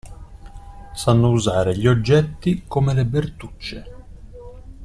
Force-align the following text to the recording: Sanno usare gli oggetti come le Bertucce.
Sanno 0.95 1.29
usare 1.29 1.77
gli 1.77 1.87
oggetti 1.87 2.63
come 2.65 2.95
le 2.95 3.05
Bertucce. 3.05 3.91